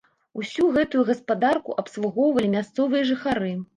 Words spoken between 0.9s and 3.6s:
гаспадарку абслугоўвалі мясцовыя жыхары.